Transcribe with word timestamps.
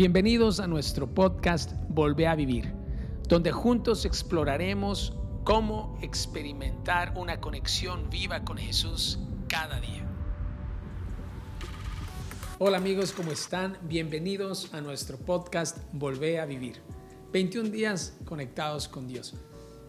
Bienvenidos 0.00 0.60
a 0.60 0.66
nuestro 0.66 1.06
podcast 1.12 1.72
Volvé 1.90 2.26
a 2.26 2.34
Vivir, 2.34 2.72
donde 3.28 3.52
juntos 3.52 4.06
exploraremos 4.06 5.12
cómo 5.44 5.98
experimentar 6.00 7.12
una 7.18 7.38
conexión 7.38 8.08
viva 8.08 8.42
con 8.42 8.56
Jesús 8.56 9.18
cada 9.46 9.78
día. 9.78 10.08
Hola 12.58 12.78
amigos, 12.78 13.12
¿cómo 13.12 13.30
están? 13.30 13.76
Bienvenidos 13.82 14.72
a 14.72 14.80
nuestro 14.80 15.18
podcast 15.18 15.76
Volvé 15.92 16.40
a 16.40 16.46
Vivir. 16.46 16.80
21 17.34 17.68
días 17.68 18.16
conectados 18.24 18.88
con 18.88 19.06
Dios. 19.06 19.34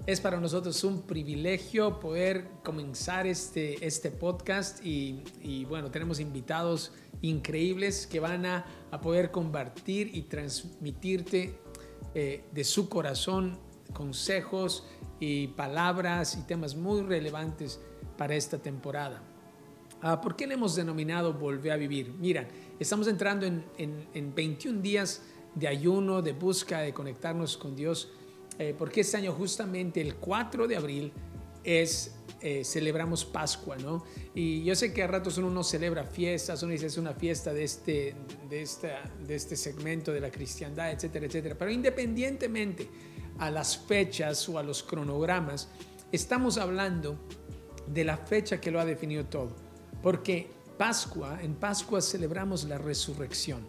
Es 0.07 0.19
para 0.19 0.41
nosotros 0.41 0.83
un 0.83 1.03
privilegio 1.03 2.01
poder 2.01 2.49
comenzar 2.65 3.27
este, 3.27 3.87
este 3.87 4.11
podcast 4.11 4.85
y 4.85 5.63
bueno, 5.69 5.89
tenemos 5.89 6.19
invitados 6.19 6.91
increíbles 7.21 8.07
que 8.07 8.19
van 8.19 8.45
a, 8.45 8.65
poder 9.01 9.31
compartir 9.31 10.11
y 10.13 10.23
transmitirte 10.23 11.57
eh, 12.13 12.43
de 12.51 12.63
su 12.65 12.89
corazón 12.89 13.57
consejos 13.93 14.85
y 15.19 15.47
palabras 15.47 16.35
y 16.35 16.41
temas 16.41 16.75
muy 16.75 17.01
relevantes 17.01 17.79
para 18.17 18.35
esta 18.35 18.57
temporada. 18.57 19.21
Ah, 20.01 20.19
¿Por 20.19 20.35
qué 20.35 20.47
le 20.47 20.55
hemos 20.55 20.75
denominado 20.75 21.33
Volver 21.33 21.71
a 21.71 21.77
Vivir? 21.77 22.11
Mira, 22.19 22.47
estamos 22.79 23.07
entrando 23.07 23.45
en, 23.45 23.63
en, 23.77 24.33
21 24.33 24.81
días 24.81 25.21
de 25.53 25.67
ayuno, 25.67 26.21
de 26.21 26.33
busca, 26.33 26.79
de 26.79 26.93
conectarnos 26.93 27.55
con 27.55 27.75
Dios, 27.75 28.11
eh, 28.57 28.75
porque 28.77 29.01
este 29.01 29.17
año 29.17 29.31
justamente 29.33 30.01
el 30.01 30.15
4 30.15 30.67
de 30.67 30.75
abril 30.75 31.13
es 31.63 32.13
eh, 32.43 32.63
celebramos 32.63 33.23
Pascua, 33.23 33.77
¿no? 33.77 34.03
Y 34.33 34.63
yo 34.63 34.75
sé 34.75 34.91
que 34.93 35.03
a 35.03 35.07
ratos 35.07 35.37
uno 35.37 35.51
no 35.51 35.63
celebra 35.63 36.03
fiestas, 36.05 36.63
uno 36.63 36.71
dice 36.71 36.87
es 36.87 36.97
una 36.97 37.13
fiesta 37.13 37.53
de 37.53 37.63
este, 37.63 38.15
de, 38.49 38.63
esta, 38.63 39.03
de 39.27 39.35
este 39.35 39.55
segmento 39.55 40.11
de 40.11 40.21
la 40.21 40.31
cristiandad, 40.31 40.91
etcétera, 40.91 41.27
etcétera. 41.27 41.55
Pero 41.55 41.69
independientemente 41.69 42.89
a 43.37 43.51
las 43.51 43.77
fechas 43.77 44.49
o 44.49 44.57
a 44.57 44.63
los 44.63 44.81
cronogramas, 44.81 45.69
estamos 46.11 46.57
hablando 46.57 47.15
de 47.85 48.05
la 48.05 48.17
fecha 48.17 48.59
que 48.59 48.71
lo 48.71 48.79
ha 48.79 48.85
definido 48.85 49.25
todo. 49.25 49.55
Porque 50.01 50.49
Pascua, 50.79 51.43
en 51.43 51.53
Pascua 51.53 52.01
celebramos 52.01 52.63
la 52.63 52.79
resurrección. 52.79 53.67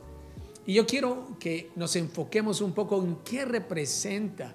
Y 0.64 0.72
yo 0.72 0.86
quiero 0.86 1.36
que 1.38 1.70
nos 1.76 1.94
enfoquemos 1.96 2.62
un 2.62 2.72
poco 2.72 3.02
en 3.02 3.16
qué 3.16 3.44
representa 3.44 4.54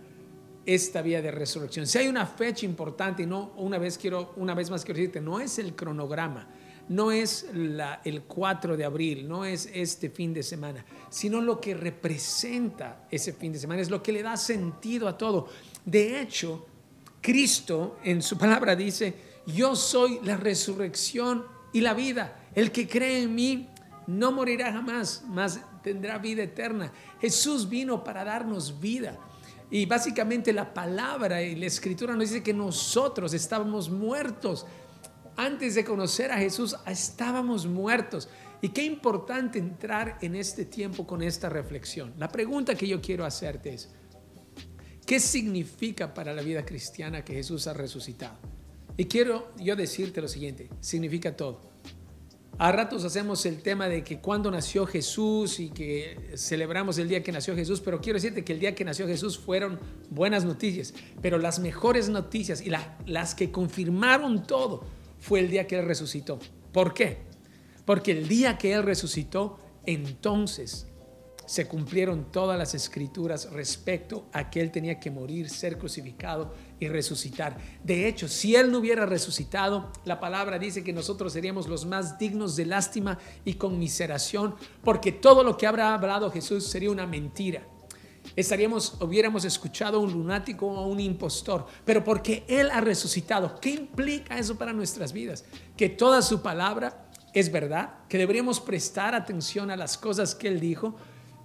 esta 0.68 1.02
vía 1.02 1.22
de 1.22 1.32
resurrección. 1.32 1.88
Si 1.88 1.98
hay 1.98 2.10
una 2.10 2.26
fecha 2.26 2.66
importante, 2.66 3.24
y 3.24 3.26
no 3.26 3.54
una 3.56 3.78
vez 3.78 3.98
quiero, 3.98 4.34
una 4.36 4.54
vez 4.54 4.70
más 4.70 4.84
quiero 4.84 5.00
decirte, 5.00 5.22
no 5.22 5.40
es 5.40 5.58
el 5.60 5.74
cronograma, 5.76 6.46
no 6.90 7.12
es 7.12 7.48
el 8.04 8.24
4 8.28 8.76
de 8.76 8.84
abril, 8.84 9.30
no 9.30 9.46
es 9.46 9.70
este 9.74 10.10
fin 10.10 10.34
de 10.34 10.44
semana, 10.44 10.86
sino 11.10 11.40
lo 11.40 11.62
que 11.62 11.74
representa 11.74 13.08
ese 13.10 13.32
fin 13.32 13.54
de 13.54 13.60
semana, 13.60 13.82
es 13.82 13.90
lo 13.90 14.04
que 14.04 14.12
le 14.12 14.22
da 14.22 14.36
sentido 14.36 15.08
a 15.08 15.18
todo. 15.18 15.48
De 15.86 16.20
hecho, 16.20 16.68
Cristo 17.22 17.98
en 18.04 18.22
su 18.22 18.38
palabra 18.38 18.76
dice, 18.76 19.14
yo 19.46 19.74
soy 19.74 20.20
la 20.24 20.36
resurrección 20.36 21.46
y 21.72 21.80
la 21.80 21.94
vida. 21.94 22.50
El 22.54 22.74
que 22.74 22.90
cree 22.90 23.24
en 23.24 23.34
mí 23.34 23.70
no 24.06 24.34
morirá 24.34 24.74
jamás, 24.74 25.24
mas 25.28 25.62
tendrá 25.82 26.18
vida 26.18 26.44
eterna. 26.44 26.92
Jesús 27.22 27.70
vino 27.70 28.04
para 28.04 28.26
darnos 28.26 28.82
vida. 28.82 29.18
Y 29.70 29.86
básicamente 29.86 30.54
la 30.54 30.74
palabra 30.74 31.42
y 31.42 31.56
la 31.56 31.66
escritura 31.66 32.16
nos 32.16 32.30
dice 32.30 32.44
que 32.44 32.54
nosotros 32.54 33.34
estábamos 33.34 33.90
muertos. 33.90 34.66
Antes 35.36 35.76
de 35.76 35.84
conocer 35.84 36.32
a 36.32 36.38
Jesús, 36.38 36.76
estábamos 36.86 37.66
muertos. 37.66 38.30
Y 38.62 38.70
qué 38.70 38.84
importante 38.84 39.60
entrar 39.60 40.18
en 40.22 40.36
este 40.36 40.66
tiempo 40.66 41.06
con 41.06 41.22
esta 41.22 41.50
reflexión. 41.50 42.14
La 42.18 42.30
pregunta 42.30 42.76
que 42.76 42.88
yo 42.88 43.02
quiero 43.02 43.26
hacerte 43.26 43.74
es, 43.74 43.90
¿qué 45.06 45.20
significa 45.20 46.14
para 46.14 46.34
la 46.34 46.42
vida 46.42 46.66
cristiana 46.66 47.24
que 47.24 47.34
Jesús 47.34 47.68
ha 47.68 47.74
resucitado? 47.74 48.38
Y 48.96 49.06
quiero 49.06 49.52
yo 49.58 49.76
decirte 49.76 50.22
lo 50.22 50.28
siguiente, 50.28 50.70
significa 50.80 51.36
todo. 51.36 51.62
A 52.60 52.72
ratos 52.72 53.04
hacemos 53.04 53.46
el 53.46 53.62
tema 53.62 53.88
de 53.88 54.04
que 54.04 54.18
cuando 54.18 54.50
nació 54.50 54.88
Jesús 54.88 55.60
y 55.60 55.70
que 55.70 56.32
celebramos 56.36 56.98
el 56.98 57.08
día 57.08 57.22
que 57.22 57.32
nació 57.32 57.56
Jesús, 57.56 57.82
pero 57.82 58.02
quiero 58.02 58.18
decirte 58.18 58.44
que 58.44 58.54
el 58.54 58.60
día 58.60 58.74
que 58.74 58.84
nació 58.84 59.06
Jesús 59.06 59.38
fueron 59.38 59.80
buenas 60.10 60.44
noticias, 60.44 60.96
pero 61.22 61.38
las 61.38 61.60
mejores 61.60 62.10
noticias 62.10 62.62
y 62.62 62.72
las 63.06 63.36
que 63.36 63.52
confirmaron 63.52 64.42
todo 64.42 64.86
fue 65.20 65.42
el 65.42 65.52
día 65.52 65.68
que 65.68 65.78
Él 65.78 65.86
resucitó. 65.86 66.40
¿Por 66.72 66.96
qué? 66.96 67.20
Porque 67.86 68.12
el 68.12 68.28
día 68.28 68.58
que 68.58 68.74
Él 68.74 68.82
resucitó, 68.82 69.60
entonces 69.86 70.88
se 71.48 71.66
cumplieron 71.66 72.26
todas 72.30 72.60
las 72.60 72.76
escrituras 72.76 73.50
respecto 73.52 74.28
a 74.34 74.50
que 74.50 74.60
Él 74.60 74.70
tenía 74.70 75.00
que 75.00 75.10
morir, 75.10 75.50
ser 75.50 75.78
crucificado 75.78 76.54
y 76.78 76.90
resucitar. 76.90 77.58
De 77.84 78.08
hecho, 78.08 78.28
si 78.28 78.56
Él 78.56 78.70
no 78.70 78.80
hubiera 78.80 79.06
resucitado, 79.06 79.92
la 80.04 80.20
palabra 80.20 80.60
dice 80.60 80.84
que 80.84 80.92
nosotros 80.92 81.32
seríamos 81.32 81.68
los 81.68 81.86
más 81.86 82.20
dignos 82.20 82.58
de 82.58 82.66
lástima 82.66 83.18
y 83.46 83.54
conmiseración, 83.54 84.56
porque 84.84 85.14
todo 85.14 85.42
lo 85.42 85.58
que 85.58 85.66
habrá 85.66 85.94
hablado 85.94 86.30
Jesús 86.30 86.68
sería 86.68 86.92
una 86.92 87.08
mentira. 87.08 87.66
Estaríamos, 88.36 88.98
hubiéramos 89.00 89.46
escuchado 89.46 89.98
a 89.98 90.02
un 90.02 90.12
lunático 90.12 90.68
o 90.68 90.78
a 90.78 90.86
un 90.86 91.00
impostor, 91.00 91.66
pero 91.86 92.04
porque 92.04 92.44
Él 92.50 92.70
ha 92.72 92.82
resucitado, 92.82 93.58
¿qué 93.62 93.70
implica 93.70 94.38
eso 94.38 94.58
para 94.58 94.74
nuestras 94.74 95.14
vidas? 95.14 95.46
Que 95.78 95.88
toda 95.88 96.22
su 96.22 96.42
palabra 96.42 97.08
es 97.34 97.50
verdad, 97.52 97.94
que 98.10 98.18
deberíamos 98.18 98.60
prestar 98.60 99.16
atención 99.16 99.72
a 99.72 99.78
las 99.78 99.98
cosas 99.98 100.36
que 100.36 100.50
Él 100.50 100.60
dijo, 100.60 100.96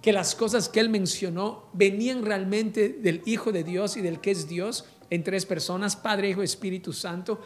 que 0.03 0.11
las 0.11 0.35
cosas 0.35 0.67
que 0.67 0.81
él 0.81 0.89
mencionó 0.89 1.69
venían 1.71 2.25
realmente 2.25 2.89
del 2.89 3.21
Hijo 3.25 3.53
de 3.53 3.63
Dios 3.63 3.95
y 3.95 4.01
del 4.01 4.19
que 4.19 4.31
es 4.31 4.49
Dios 4.49 4.83
en 5.09 5.23
tres 5.23 5.45
personas, 5.45 5.95
Padre, 5.95 6.29
Hijo, 6.29 6.43
Espíritu 6.43 6.91
Santo. 6.91 7.39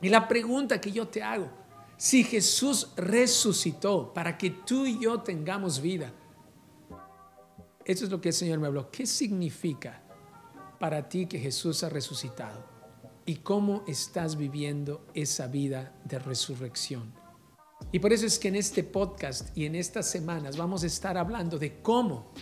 Y 0.00 0.08
la 0.08 0.28
pregunta 0.28 0.80
que 0.80 0.92
yo 0.92 1.08
te 1.08 1.20
hago, 1.20 1.50
si 1.96 2.22
Jesús 2.22 2.92
resucitó 2.96 4.14
para 4.14 4.38
que 4.38 4.50
tú 4.50 4.86
y 4.86 5.00
yo 5.00 5.20
tengamos 5.22 5.82
vida, 5.82 6.12
eso 7.84 8.04
es 8.04 8.10
lo 8.12 8.20
que 8.20 8.28
el 8.28 8.34
Señor 8.34 8.60
me 8.60 8.68
habló. 8.68 8.88
¿Qué 8.88 9.04
significa 9.04 10.00
para 10.78 11.08
ti 11.08 11.26
que 11.26 11.40
Jesús 11.40 11.82
ha 11.82 11.88
resucitado? 11.88 12.64
¿Y 13.26 13.38
cómo 13.38 13.82
estás 13.88 14.36
viviendo 14.36 15.04
esa 15.12 15.48
vida 15.48 15.92
de 16.04 16.20
resurrección? 16.20 17.19
Y 17.92 17.98
por 17.98 18.12
eso 18.12 18.26
es 18.26 18.38
que 18.38 18.48
en 18.48 18.56
este 18.56 18.84
podcast 18.84 19.56
y 19.56 19.64
en 19.64 19.74
estas 19.74 20.08
semanas 20.08 20.56
vamos 20.56 20.84
a 20.84 20.86
estar 20.86 21.18
hablando 21.18 21.58
de 21.58 21.80
cómo 21.82 22.32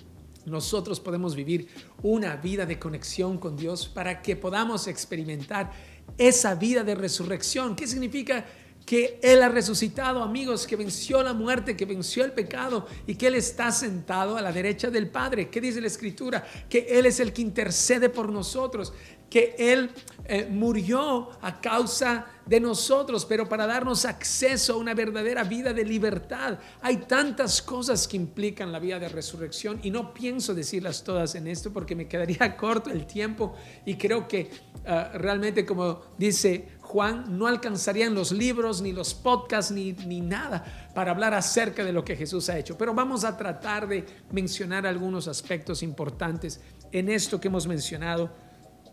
nosotros 0.45 1.01
podemos 1.01 1.35
vivir 1.35 1.69
una 2.03 2.37
vida 2.37 2.67
de 2.67 2.79
conexión 2.79 3.39
con 3.39 3.57
Dios 3.57 3.89
para 3.89 4.23
que 4.23 4.37
podamos 4.37 4.87
experimentar 4.87 5.73
esa 6.17 6.55
vida 6.55 6.85
de 6.85 6.95
resurrección. 6.95 7.77
¿Qué 7.77 7.87
significa? 7.87 8.45
Que 8.89 9.21
Él 9.23 9.43
ha 9.43 9.51
resucitado, 9.51 10.23
amigos, 10.23 10.67
que 10.67 10.75
venció 10.75 11.23
la 11.23 11.35
muerte, 11.35 11.77
que 11.77 11.85
venció 11.85 12.25
el 12.25 12.33
pecado 12.33 12.87
y 13.07 13.17
que 13.17 13.27
Él 13.27 13.35
está 13.35 13.71
sentado 13.71 14.39
a 14.39 14.41
la 14.41 14.51
derecha 14.51 14.89
del 14.89 15.11
Padre. 15.11 15.51
¿Qué 15.51 15.61
dice 15.61 15.83
la 15.83 15.89
Escritura? 15.89 16.43
Que 16.71 16.87
Él 16.89 17.05
es 17.05 17.21
el 17.21 17.35
que 17.35 17.43
intercede 17.43 18.09
por 18.09 18.33
nosotros, 18.33 18.95
que 19.29 19.55
Él 19.59 19.91
eh, 20.25 20.49
murió 20.51 21.29
a 21.43 21.61
causa 21.61 22.29
de 22.47 22.61
nosotros, 22.61 23.27
pero 23.27 23.47
para 23.47 23.67
darnos 23.67 24.07
acceso 24.07 24.73
a 24.73 24.77
una 24.77 24.95
verdadera 24.95 25.45
vida 25.45 25.75
de 25.75 25.85
libertad. 25.85 26.59
Hay 26.81 26.97
tantas 26.99 27.61
cosas 27.61 28.09
que 28.09 28.17
implican 28.17 28.73
la 28.73 28.79
vida 28.79 28.99
de 28.99 29.11
resurrección 29.11 29.81
y 29.83 29.91
no 29.91 30.15
pienso 30.15 30.55
decirlas 30.55 31.05
todas 31.05 31.35
en 31.35 31.47
esto 31.47 31.71
porque 31.73 31.95
me 31.95 32.09
quedaría 32.09 32.57
corto 32.57 32.89
el 32.89 33.07
tiempo 33.07 33.55
y 33.85 33.97
creo 33.97 34.27
que 34.27 34.51
ah, 34.87 35.11
realmente 35.15 35.67
como 35.67 36.01
dice 36.17 36.78
Juan, 36.89 37.37
no 37.37 37.47
alcanzarían 37.47 38.15
los 38.15 38.33
libros, 38.33 38.81
ni 38.81 38.93
los 38.93 39.13
podcasts, 39.13 39.71
ni, 39.71 39.93
ni 39.93 40.23
nada 40.23 40.65
para 40.95 41.11
hablar 41.11 41.35
acerca 41.35 41.85
de 41.85 41.93
lo 41.93 42.03
que 42.03 42.17
Jesús 42.17 42.49
ha 42.49 42.59
hecho. 42.59 42.79
Pero 42.79 42.95
vamos 42.95 43.25
a 43.25 43.37
tratar 43.37 43.87
de 43.87 44.07
mencionar 44.33 44.87
algunos 44.87 45.29
aspectos 45.29 45.83
importantes 45.83 46.63
en 46.91 47.11
esto 47.11 47.39
que 47.39 47.49
hemos 47.49 47.67
mencionado 47.67 48.31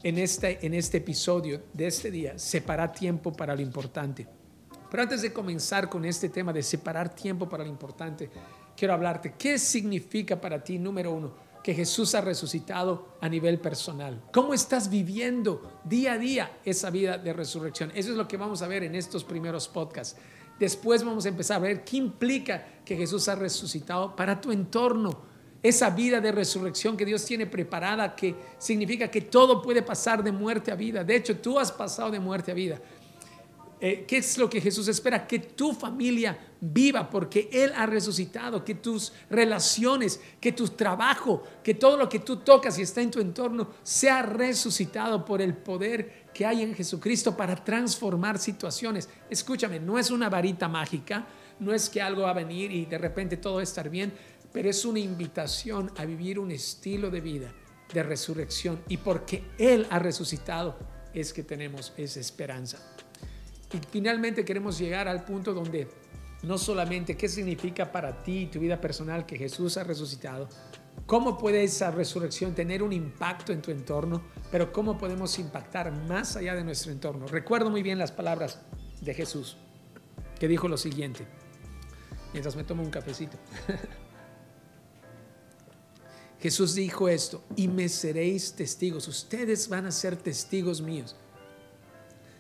en 0.04 0.18
este, 0.18 0.66
en 0.66 0.74
este 0.74 0.98
episodio 0.98 1.64
de 1.72 1.88
este 1.88 2.12
día, 2.12 2.38
separar 2.38 2.92
tiempo 2.92 3.31
para 3.31 3.56
lo 3.56 3.62
importante. 3.62 4.28
Pero 4.92 5.04
antes 5.04 5.22
de 5.22 5.31
comenzar 5.31 5.88
con 5.88 6.04
este 6.04 6.28
tema 6.28 6.52
de 6.52 6.64
separar 6.64 7.16
tiempo 7.16 7.48
para 7.48 7.64
lo 7.64 7.69
importante, 7.69 8.30
quiero 8.75 8.94
hablarte, 8.94 9.36
¿qué 9.38 9.58
significa 9.58 10.40
para 10.40 10.62
ti, 10.62 10.78
número 10.78 11.14
uno, 11.14 11.44
que 11.66 11.74
Jesús 11.74 12.14
ha 12.14 12.22
resucitado 12.22 13.08
a 13.20 13.28
nivel 13.28 13.60
personal? 13.60 14.22
¿Cómo 14.32 14.54
estás 14.54 14.88
viviendo 14.88 15.80
día 15.84 16.14
a 16.14 16.18
día 16.20 16.60
esa 16.64 16.92
vida 16.92 17.18
de 17.18 17.34
resurrección? 17.34 17.92
Eso 17.96 18.12
es 18.12 18.18
lo 18.18 18.28
que 18.28 18.38
vamos 18.38 18.62
a 18.62 18.68
ver 18.68 18.84
en 18.84 18.94
estos 18.94 19.24
primeros 19.24 19.68
podcasts. 19.68 20.16
Después 20.60 21.04
vamos 21.04 21.26
a 21.26 21.30
empezar 21.30 21.58
a 21.58 21.62
ver 21.62 21.84
qué 21.84 21.98
implica 21.98 22.64
que 22.86 22.96
Jesús 22.96 23.28
ha 23.30 23.34
resucitado 23.34 24.16
para 24.16 24.40
tu 24.40 24.52
entorno 24.52 25.24
esa 25.64 25.90
vida 25.90 26.22
de 26.22 26.32
resurrección 26.32 26.96
que 26.96 27.04
Dios 27.04 27.26
tiene 27.26 27.48
preparada, 27.48 28.16
que 28.16 28.36
significa 28.60 29.10
que 29.10 29.22
todo 29.22 29.64
puede 29.64 29.82
pasar 29.82 30.24
de 30.24 30.32
muerte 30.32 30.72
a 30.72 30.76
vida. 30.76 31.04
De 31.04 31.16
hecho, 31.16 31.36
tú 31.40 31.58
has 31.58 31.72
pasado 31.72 32.12
de 32.12 32.20
muerte 32.20 32.52
a 32.52 32.54
vida. 32.54 32.80
Eh, 33.80 34.06
¿qué 34.07 34.18
es 34.18 34.38
lo 34.38 34.50
que 34.50 34.62
Jesús 34.62 34.88
espera? 34.88 35.27
Que 35.27 35.39
tu 35.39 35.74
familia 35.74 36.38
viva 36.62 37.10
porque 37.10 37.50
Él 37.51 37.74
ha 37.75 37.86
resucitado, 37.86 38.63
que 38.63 38.75
tus 38.75 39.12
relaciones, 39.30 40.19
que 40.39 40.54
tu 40.54 40.69
trabajo, 40.69 41.44
que 41.62 41.74
todo 41.74 41.98
lo 41.98 42.07
que 42.07 42.19
tú 42.19 42.38
tocas 42.38 42.80
y 42.80 42.83
está 42.83 43.01
en 43.01 43.12
tu 43.12 43.19
entorno 43.19 43.72
sea 43.83 44.22
resucitado 44.22 45.25
por 45.25 45.42
el 45.42 45.56
poder 45.56 46.25
que 46.33 46.45
hay 46.45 46.62
en 46.62 46.74
Jesucristo 46.74 47.36
para 47.36 47.56
transformar 47.56 48.39
situaciones. 48.39 49.10
Escúchame, 49.30 49.80
no 49.80 50.00
es 50.00 50.10
una 50.10 50.30
varita 50.30 50.68
mágica, 50.68 51.28
no 51.60 51.74
es 51.74 51.89
que 51.89 52.01
algo 52.01 52.24
va 52.24 52.31
a 52.31 52.33
venir 52.33 52.71
y 52.71 52.86
de 52.86 52.98
repente 52.98 53.38
todo 53.38 53.56
va 53.56 53.60
a 53.60 53.63
estar 53.63 53.89
bien, 53.89 54.13
pero 54.54 54.69
es 54.69 54.86
una 54.86 55.00
invitación 55.00 55.92
a 55.98 56.06
vivir 56.06 56.39
un 56.39 56.51
estilo 56.51 57.10
de 57.10 57.21
vida 57.21 57.54
de 57.94 58.04
resurrección 58.04 58.81
y 58.88 58.98
porque 58.98 59.44
Él 59.57 59.86
ha 59.89 60.00
resucitado 60.00 60.78
es 61.13 61.33
que 61.33 61.44
tenemos 61.44 61.94
esa 61.98 62.19
esperanza. 62.19 62.94
Y 63.74 63.80
finalmente 63.92 64.46
queremos 64.46 64.78
llegar 64.78 65.08
al 65.08 65.24
punto 65.24 65.54
donde 65.54 65.88
no 66.44 66.58
solamente 66.58 67.18
qué 67.18 67.28
significa 67.28 67.92
para 67.92 68.22
ti 68.24 68.42
y 68.42 68.46
tu 68.48 68.60
vida 68.60 68.80
personal 68.80 69.26
que 69.26 69.38
Jesús 69.38 69.78
ha 69.78 69.84
resucitado, 69.84 70.48
cómo 71.06 71.38
puede 71.38 71.64
esa 71.64 71.92
resurrección 71.92 72.54
tener 72.54 72.84
un 72.84 72.94
impacto 72.94 73.52
en 73.52 73.62
tu 73.62 73.72
entorno, 73.72 74.24
pero 74.52 74.72
cómo 74.72 74.98
podemos 74.98 75.38
impactar 75.40 75.92
más 75.92 76.36
allá 76.36 76.56
de 76.56 76.64
nuestro 76.64 76.92
entorno. 76.92 77.28
Recuerdo 77.28 77.70
muy 77.70 77.84
bien 77.84 77.98
las 77.98 78.12
palabras 78.12 78.60
de 79.02 79.14
Jesús, 79.14 79.58
que 80.40 80.48
dijo 80.48 80.68
lo 80.68 80.78
siguiente, 80.78 81.26
mientras 82.32 82.56
me 82.56 82.64
tomo 82.64 82.84
un 82.84 82.92
cafecito. 82.92 83.38
Jesús 86.40 86.76
dijo 86.76 87.10
esto, 87.10 87.44
y 87.56 87.68
me 87.68 87.90
seréis 87.90 88.54
testigos, 88.54 89.08
ustedes 89.08 89.68
van 89.68 89.88
a 89.88 89.92
ser 89.92 90.16
testigos 90.16 90.80
míos 90.82 91.16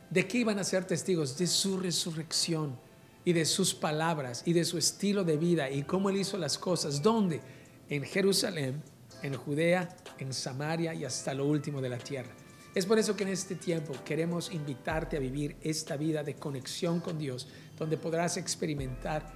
¿De 0.09 0.27
qué 0.27 0.39
iban 0.39 0.59
a 0.59 0.63
ser 0.63 0.85
testigos? 0.85 1.37
De 1.37 1.47
su 1.47 1.77
resurrección 1.77 2.77
y 3.23 3.33
de 3.33 3.45
sus 3.45 3.73
palabras 3.73 4.43
y 4.45 4.53
de 4.53 4.63
su 4.63 4.77
estilo 4.77 5.23
de 5.23 5.37
vida 5.37 5.69
y 5.69 5.83
cómo 5.83 6.09
él 6.09 6.17
hizo 6.17 6.37
las 6.37 6.57
cosas. 6.57 7.01
¿Dónde? 7.01 7.41
En 7.89 8.03
Jerusalén, 8.03 8.81
en 9.23 9.33
Judea, 9.35 9.89
en 10.19 10.33
Samaria 10.33 10.93
y 10.93 11.05
hasta 11.05 11.33
lo 11.33 11.45
último 11.45 11.81
de 11.81 11.89
la 11.89 11.97
tierra. 11.97 12.31
Es 12.75 12.85
por 12.85 12.99
eso 12.99 13.15
que 13.15 13.23
en 13.23 13.29
este 13.29 13.55
tiempo 13.55 13.93
queremos 14.03 14.51
invitarte 14.51 15.17
a 15.17 15.19
vivir 15.19 15.55
esta 15.61 15.95
vida 15.95 16.23
de 16.23 16.35
conexión 16.35 16.99
con 16.99 17.17
Dios, 17.17 17.47
donde 17.77 17.97
podrás 17.97 18.37
experimentar 18.37 19.33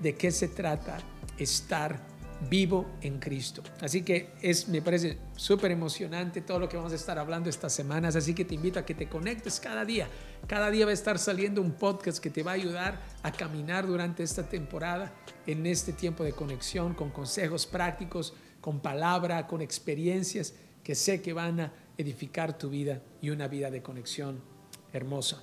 de 0.00 0.14
qué 0.14 0.30
se 0.30 0.48
trata 0.48 0.98
estar 1.38 2.00
vivo 2.48 2.86
en 3.00 3.18
Cristo. 3.18 3.62
Así 3.80 4.02
que 4.02 4.30
es, 4.40 4.68
me 4.68 4.80
parece 4.82 5.18
súper 5.36 5.70
emocionante 5.70 6.40
todo 6.40 6.58
lo 6.60 6.68
que 6.68 6.76
vamos 6.76 6.92
a 6.92 6.96
estar 6.96 7.18
hablando 7.18 7.50
estas 7.50 7.72
semanas, 7.72 8.16
así 8.16 8.34
que 8.34 8.44
te 8.44 8.54
invito 8.54 8.78
a 8.78 8.86
que 8.86 8.94
te 8.94 9.08
conectes 9.08 9.60
cada 9.60 9.84
día. 9.84 10.08
Cada 10.46 10.70
día 10.70 10.84
va 10.84 10.90
a 10.90 10.94
estar 10.94 11.18
saliendo 11.18 11.60
un 11.60 11.72
podcast 11.72 12.18
que 12.18 12.30
te 12.30 12.42
va 12.42 12.52
a 12.52 12.54
ayudar 12.54 13.00
a 13.22 13.32
caminar 13.32 13.86
durante 13.86 14.22
esta 14.22 14.48
temporada 14.48 15.12
en 15.46 15.66
este 15.66 15.92
tiempo 15.92 16.24
de 16.24 16.32
conexión 16.32 16.94
con 16.94 17.10
consejos 17.10 17.66
prácticos, 17.66 18.34
con 18.60 18.80
palabra, 18.80 19.46
con 19.46 19.60
experiencias 19.60 20.54
que 20.84 20.94
sé 20.94 21.20
que 21.20 21.32
van 21.32 21.60
a 21.60 21.72
edificar 21.96 22.56
tu 22.56 22.70
vida 22.70 23.02
y 23.20 23.30
una 23.30 23.48
vida 23.48 23.70
de 23.70 23.82
conexión 23.82 24.40
hermosa. 24.92 25.42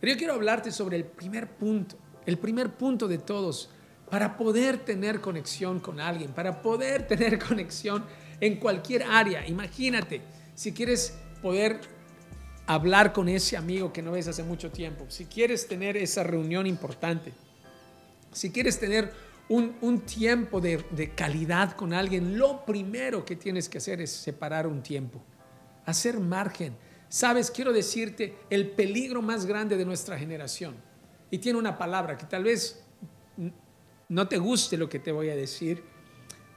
Pero 0.00 0.12
yo 0.12 0.18
quiero 0.18 0.34
hablarte 0.34 0.70
sobre 0.72 0.96
el 0.96 1.04
primer 1.04 1.48
punto, 1.48 1.96
el 2.24 2.38
primer 2.38 2.74
punto 2.74 3.08
de 3.08 3.18
todos 3.18 3.70
para 4.10 4.36
poder 4.36 4.78
tener 4.78 5.20
conexión 5.20 5.80
con 5.80 6.00
alguien, 6.00 6.32
para 6.32 6.62
poder 6.62 7.06
tener 7.06 7.38
conexión 7.48 8.04
en 8.40 8.56
cualquier 8.56 9.02
área. 9.02 9.46
Imagínate, 9.46 10.22
si 10.54 10.72
quieres 10.72 11.18
poder 11.42 11.80
hablar 12.66 13.12
con 13.12 13.28
ese 13.28 13.56
amigo 13.56 13.92
que 13.92 14.02
no 14.02 14.12
ves 14.12 14.28
hace 14.28 14.42
mucho 14.42 14.70
tiempo, 14.70 15.06
si 15.08 15.24
quieres 15.26 15.68
tener 15.68 15.96
esa 15.96 16.22
reunión 16.22 16.66
importante, 16.66 17.32
si 18.32 18.50
quieres 18.50 18.78
tener 18.78 19.12
un, 19.48 20.00
tiempo 20.00 20.60
de, 20.60 21.12
calidad 21.14 21.72
con 21.72 21.94
alguien, 21.94 22.38
lo 22.38 22.64
primero 22.64 23.24
que 23.24 23.36
tienes 23.36 23.68
que 23.68 23.78
hacer 23.78 24.00
es 24.00 24.10
separar 24.10 24.66
un 24.66 24.82
tiempo, 24.82 25.22
hacer 25.86 26.20
margen. 26.20 26.76
Sabes, 27.08 27.50
quiero 27.50 27.72
decirte 27.72 28.36
el 28.50 28.70
peligro 28.70 29.22
más 29.22 29.46
grande 29.46 29.76
de 29.76 29.86
nuestra 29.86 30.18
generación. 30.18 30.76
Y 31.30 31.38
tiene 31.38 31.58
una 31.58 31.78
palabra 31.78 32.18
que 32.18 32.26
tal 32.26 32.44
vez 32.44 32.84
no 34.08 34.28
te 34.28 34.38
guste 34.38 34.76
lo 34.76 34.88
que 34.88 34.98
te 34.98 35.12
voy 35.12 35.30
a 35.30 35.36
decir. 35.36 35.82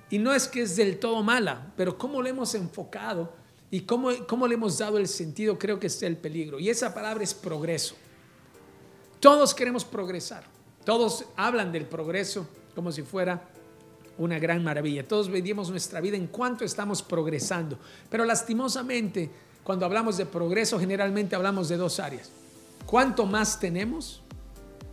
Y 0.10 0.20
no 0.20 0.34
es 0.34 0.48
que 0.48 0.62
es 0.64 0.76
del 0.76 1.00
todo 1.00 1.24
mala, 1.24 1.72
pero 1.78 1.98
cómo 1.98 2.22
le 2.22 2.32
hemos 2.32 2.54
enfocado 2.56 3.34
y 3.70 3.82
cómo, 3.82 4.10
cómo 4.28 4.48
le 4.48 4.56
hemos 4.56 4.78
dado 4.78 4.98
el 4.98 5.08
sentido, 5.08 5.58
creo 5.58 5.80
que 5.80 5.88
es 5.88 6.04
el 6.04 6.18
peligro. 6.18 6.60
Y 6.60 6.70
esa 6.70 6.94
palabra 6.94 7.24
es 7.24 7.34
progreso. 7.34 7.96
Todos 9.20 9.54
queremos 9.54 9.86
progresar. 9.86 10.44
Todos 10.84 11.26
hablan 11.36 11.72
del 11.72 11.86
progreso 11.86 12.48
como 12.76 12.92
si 12.92 13.04
fuera 13.04 13.48
una 14.18 14.40
gran 14.40 14.64
maravilla. 14.64 15.08
Todos 15.08 15.30
medimos 15.30 15.70
nuestra 15.70 16.02
vida 16.02 16.18
en 16.18 16.28
cuanto 16.28 16.66
estamos 16.66 17.02
progresando. 17.02 17.78
Pero 18.10 18.26
lastimosamente, 18.26 19.30
cuando 19.64 19.86
hablamos 19.86 20.18
de 20.18 20.26
progreso, 20.26 20.80
generalmente 20.80 21.36
hablamos 21.36 21.70
de 21.70 21.78
dos 21.78 22.00
áreas. 22.00 22.32
¿Cuánto 22.86 23.26
más 23.26 23.60
tenemos? 23.60 24.21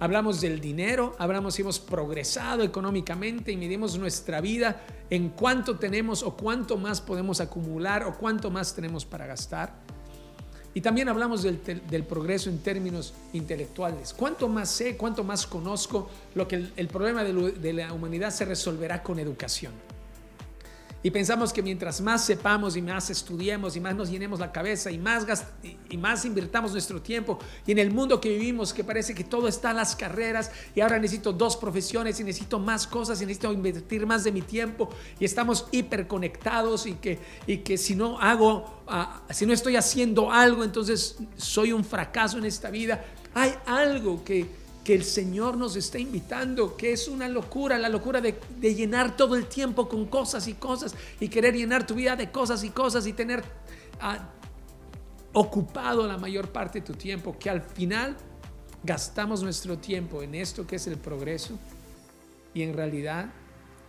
Hablamos 0.01 0.41
del 0.41 0.61
dinero, 0.61 1.17
hablamos 1.19 1.55
si 1.55 1.63
hemos 1.63 1.81
progresado 1.81 2.63
económicamente 2.63 3.51
y 3.51 3.57
medimos 3.57 3.99
nuestra 3.99 4.41
vida 4.41 4.81
en 5.11 5.31
cuánto 5.31 5.77
tenemos 5.77 6.23
o 6.23 6.37
cuánto 6.37 6.77
más 6.77 7.01
podemos 7.01 7.41
acumular 7.41 8.05
o 8.05 8.17
cuánto 8.17 8.49
más 8.49 8.75
tenemos 8.75 9.05
para 9.05 9.27
gastar. 9.27 9.73
Y 10.73 10.81
también 10.81 11.09
hablamos 11.09 11.43
del, 11.43 11.59
progreso 12.09 12.49
en 12.49 12.59
términos 12.59 13.13
intelectuales. 13.33 14.15
Cuánto 14.15 14.49
más 14.49 14.71
sé, 14.71 14.97
cuánto 14.97 15.25
más 15.25 15.49
conozco, 15.49 16.09
lo 16.37 16.47
que 16.47 16.69
el, 16.77 16.89
problema 16.89 17.25
de 17.25 17.73
la 17.73 17.93
humanidad 17.93 18.31
se 18.31 18.45
resolverá 18.45 19.03
con 19.03 19.19
educación. 19.19 19.73
Y 21.01 21.13
pensamos 21.13 21.53
que 21.53 21.63
mientras 21.63 22.01
más 22.01 22.25
sepamos 22.25 22.77
y 22.77 22.83
más 22.83 23.09
estudiemos 23.09 23.77
y 23.77 23.81
más 23.81 23.95
nos 23.95 24.11
llenemos 24.11 24.41
la 24.41 24.51
cabeza 24.51 24.91
y 24.91 24.99
más, 24.99 25.25
y 25.89 25.97
más 25.97 26.25
invirtamos 26.25 26.73
nuestro 26.73 27.01
tiempo 27.01 27.39
y 27.67 27.73
en 27.73 27.79
el 27.79 27.93
mundo 27.93 28.21
que 28.21 28.31
vivimos 28.31 28.75
que 28.75 28.83
parece 28.83 29.15
que 29.15 29.23
todo 29.23 29.47
está 29.47 29.71
en 29.71 29.77
las 29.77 29.95
carreras 29.95 30.51
y 30.75 30.81
ahora 30.81 30.99
necesito 30.99 31.33
dos 31.33 31.57
profesiones 31.57 32.19
y 32.19 32.25
necesito 32.25 32.59
más 32.59 32.89
cosas 32.89 33.23
y 33.23 33.27
necesito 33.27 33.53
invertir 33.53 34.07
más 34.07 34.25
de 34.25 34.33
mi 34.33 34.43
tiempo 34.43 34.89
y 35.21 35.25
estamos 35.25 35.69
hiperconectados 35.71 36.87
y 36.87 36.95
que, 36.95 37.21
y 37.47 37.59
que 37.59 37.79
si 37.79 37.95
no 37.95 38.19
hago, 38.21 38.83
ah, 38.89 39.23
si 39.31 39.47
no 39.47 39.53
estoy 39.53 39.77
haciendo 39.77 40.33
algo 40.33 40.65
entonces 40.65 41.17
soy 41.37 41.73
un 41.73 41.85
fracaso 41.85 42.39
en 42.39 42.45
esta 42.45 42.71
vida. 42.71 43.05
Hay 43.35 43.55
algo 43.67 44.25
que 44.25 44.58
que 44.89 44.95
el 44.95 45.05
Señor 45.05 45.59
nos 45.59 45.77
está 45.77 45.99
invitando, 45.99 46.75
que 46.75 46.93
es 46.93 47.09
una 47.09 47.29
locura, 47.29 47.77
la 47.77 47.91
locura 47.91 48.23
de, 48.23 48.41
llenar 48.75 49.19
todo 49.19 49.37
el 49.37 49.45
tiempo 49.45 49.87
con 49.87 50.07
cosas 50.07 50.49
y 50.49 50.55
cosas 50.55 50.95
y 51.21 51.29
querer 51.29 51.55
llenar 51.55 51.87
tu 51.87 51.95
vida 51.95 52.17
de 52.17 52.31
cosas 52.31 52.65
y 52.65 52.71
cosas 52.71 53.07
y 53.07 53.13
tener 53.13 53.45
ah, 54.01 54.31
ocupado 55.35 56.07
la 56.07 56.17
mayor 56.17 56.53
parte 56.53 56.81
de 56.81 56.87
tu 56.87 56.95
tiempo, 56.95 57.37
que 57.39 57.51
al 57.51 57.61
final 57.61 58.17
gastamos 58.83 59.43
nuestro 59.43 59.77
tiempo 59.77 60.23
en 60.23 60.35
esto 60.35 60.67
que 60.67 60.77
es 60.77 60.87
el 60.87 60.97
progreso 60.97 61.59
y 62.55 62.63
en 62.63 62.73
realidad 62.73 63.29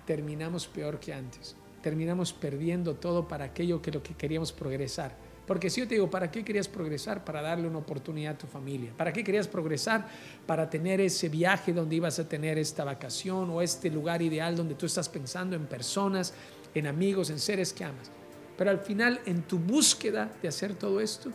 terminamos 0.06 0.68
peor 0.68 1.00
que 1.00 1.14
antes. 1.14 1.56
Terminamos 1.82 2.34
perdiendo 2.34 2.96
todo 2.96 3.26
para 3.26 3.46
aquello 3.46 3.82
que 3.82 3.92
lo 3.92 4.04
que 4.04 4.16
queríamos 4.16 4.52
progresar. 4.52 5.16
Porque 5.50 5.72
si 5.72 5.82
yo 5.82 5.88
te 5.88 5.96
digo, 5.96 6.12
¿para 6.12 6.30
qué 6.30 6.46
querías 6.46 6.68
progresar? 6.68 7.26
Para 7.26 7.42
darle 7.42 7.68
una 7.68 7.80
oportunidad 7.80 8.36
a 8.36 8.38
tu 8.38 8.46
familia. 8.46 8.94
¿Para 8.96 9.12
qué 9.12 9.24
querías 9.24 9.48
progresar? 9.48 10.08
Para 10.46 10.70
tener 10.70 11.02
ese 11.02 11.28
viaje 11.28 11.74
donde 11.74 11.96
ibas 11.96 12.20
a 12.20 12.30
tener 12.30 12.60
esta 12.60 12.84
vacación 12.84 13.50
o 13.50 13.60
este 13.60 13.90
lugar 13.90 14.22
ideal 14.22 14.56
donde 14.56 14.76
tú 14.76 14.86
estás 14.86 15.10
pensando 15.10 15.56
en 15.56 15.66
personas, 15.66 16.36
en 16.76 16.86
amigos, 16.86 17.32
en 17.32 17.40
seres 17.40 17.74
que 17.74 17.84
amas. 17.84 18.12
Pero 18.60 18.70
al 18.70 18.78
final, 18.78 19.22
en 19.26 19.42
tu 19.42 19.58
búsqueda 19.58 20.32
de 20.40 20.50
hacer 20.50 20.76
todo 20.76 21.02
esto, 21.02 21.32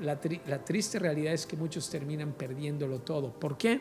la, 0.00 0.18
la 0.48 0.64
triste 0.64 0.98
realidad 0.98 1.32
es 1.32 1.46
que 1.46 1.56
muchos 1.56 1.88
terminan 1.88 2.32
perdiéndolo 2.32 2.98
todo. 2.98 3.30
¿Por 3.32 3.56
qué? 3.56 3.80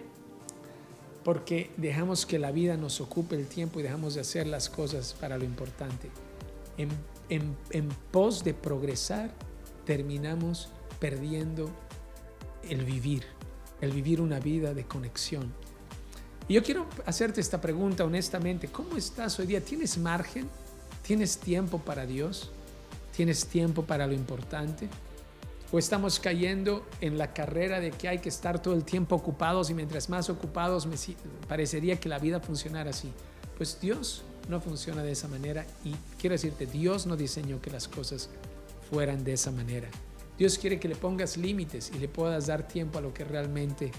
Porque 1.24 1.72
dejamos 1.78 2.28
que 2.28 2.38
la 2.38 2.52
vida 2.52 2.78
nos 2.78 3.02
ocupe 3.02 3.36
el 3.36 3.48
tiempo 3.48 3.80
y 3.80 3.84
dejamos 3.84 4.14
de 4.14 4.22
hacer 4.22 4.46
las 4.46 4.70
cosas 4.70 5.16
para 5.20 5.40
lo 5.40 5.44
importante. 5.44 6.12
En, 6.78 6.90
en, 7.30 7.58
en 7.72 7.90
pos 8.12 8.44
de 8.44 8.54
progresar, 8.54 9.32
terminamos 9.86 10.70
perdiendo 11.00 11.70
el 12.70 12.86
vivir, 12.86 13.24
el 13.82 13.92
vivir 13.92 14.22
una 14.22 14.40
vida 14.40 14.74
de 14.74 14.86
conexión. 14.86 15.54
Y 16.48 16.56
yo 16.56 16.64
quiero 16.64 16.88
hacerte 17.06 17.42
esta 17.42 17.62
pregunta 17.62 18.04
honestamente, 18.04 18.68
¿cómo 18.68 18.98
estás 18.98 19.40
hoy 19.40 19.48
día? 19.48 19.62
¿Tienes 19.62 19.98
margen? 19.98 20.50
¿Tienes 21.02 21.38
tiempo 21.38 21.80
para 21.80 22.06
Dios? 22.06 22.52
¿Tienes 23.16 23.48
tiempo 23.48 23.84
para 23.84 24.08
lo 24.08 24.14
importante? 24.14 24.90
¿O 25.72 25.80
estamos 25.80 26.20
cayendo 26.20 26.86
en 27.00 27.18
la 27.18 27.34
carrera 27.34 27.80
de 27.80 27.92
que 27.92 28.10
hay 28.10 28.20
que 28.20 28.30
estar 28.30 28.62
todo 28.62 28.74
el 28.74 28.84
tiempo 28.84 29.16
ocupados 29.16 29.70
y 29.70 29.74
mientras 29.74 30.10
más 30.10 30.30
ocupados 30.30 30.86
me 30.86 30.98
parecería 31.48 32.00
que 32.00 32.10
la 32.10 32.20
vida 32.20 32.42
funcionara 32.42 32.90
así? 32.90 33.12
Pues 33.58 33.80
Dios 33.80 34.24
no 34.50 34.60
funciona 34.60 35.02
de 35.04 35.14
esa 35.14 35.30
manera 35.30 35.66
y 35.86 35.96
quiero 36.20 36.34
decirte, 36.34 36.66
Dios 36.66 37.06
no 37.06 37.16
diseñó 37.16 37.62
que 37.62 37.72
las 37.72 37.88
cosas 37.88 38.30
fueran 38.92 39.24
de 39.24 39.34
esa 39.34 39.52
manera. 39.52 39.88
Dios 40.38 40.58
quiere 40.58 40.80
que 40.80 40.90
le 40.90 40.96
pongas 40.96 41.38
límites 41.38 41.92
y 41.96 42.00
le 42.00 42.08
puedas 42.08 42.48
dar 42.48 42.68
tiempo 42.68 43.00
a 43.00 43.02
lo 43.02 43.14
que 43.14 43.24
realmente 43.24 43.92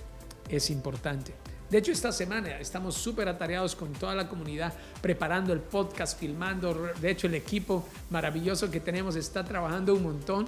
es 0.48 0.70
importante. 0.70 1.32
De 1.70 1.78
hecho, 1.78 1.90
esta 1.90 2.12
semana 2.12 2.58
estamos 2.60 2.94
súper 2.94 3.28
atareados 3.28 3.74
con 3.74 3.94
toda 3.94 4.14
la 4.14 4.28
comunidad, 4.28 4.74
preparando 5.00 5.54
el 5.54 5.60
podcast, 5.60 6.18
filmando. 6.18 6.90
De 7.00 7.10
hecho, 7.10 7.26
el 7.26 7.34
equipo 7.34 7.82
maravilloso 8.10 8.70
que 8.70 8.78
tenemos 8.78 9.16
está 9.16 9.42
trabajando 9.42 9.94
un 9.94 10.02
montón 10.02 10.46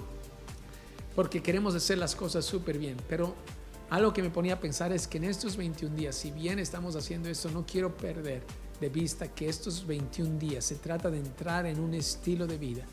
porque 1.16 1.42
queremos 1.42 1.74
hacer 1.74 1.96
las 1.96 2.14
cosas 2.14 2.44
súper 2.44 2.76
bien. 2.76 2.98
Pero 3.08 3.34
algo 3.88 4.12
que 4.12 4.22
me 4.22 4.28
ponía 4.28 4.54
a 4.54 4.60
pensar 4.60 4.92
es 4.92 5.08
que 5.08 5.16
en 5.16 5.24
estos 5.24 5.56
21 5.56 5.96
días, 5.96 6.14
si 6.14 6.30
bien 6.30 6.58
estamos 6.58 6.94
haciendo 6.96 7.30
esto, 7.30 7.50
no 7.50 7.64
quiero 7.64 7.96
perder 7.96 8.42
de 8.78 8.88
vista 8.90 9.28
que 9.28 9.48
estos 9.48 9.86
21 9.86 10.38
días 10.38 10.64
se 10.64 10.74
trata 10.74 11.08
de 11.08 11.18
entrar 11.18 11.64
en 11.64 11.80
un 11.80 11.94
estilo 11.94 12.46
de 12.46 12.58
vida, 12.58 12.84